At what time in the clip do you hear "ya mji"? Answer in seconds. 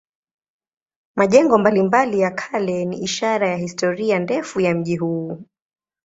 4.59-4.97